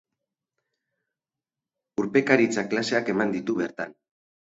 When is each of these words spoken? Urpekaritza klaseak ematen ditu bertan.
Urpekaritza 2.07 2.67
klaseak 2.73 3.15
ematen 3.17 3.41
ditu 3.41 3.63
bertan. 3.65 3.99